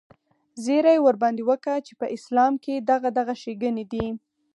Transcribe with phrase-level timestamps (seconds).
[0.65, 4.07] زيرى ورباندې وکه چې په اسلام کښې دغه دغه ښېګڼې دي.